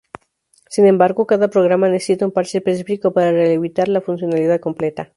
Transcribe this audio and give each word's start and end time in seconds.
Sin 0.67 0.87
embargo, 0.87 1.27
cada 1.27 1.51
programa 1.51 1.87
necesita 1.87 2.25
un 2.25 2.31
parche 2.31 2.57
específico 2.57 3.13
para 3.13 3.27
habilitar 3.27 3.87
la 3.87 4.01
funcionalidad 4.01 4.59
completa. 4.59 5.09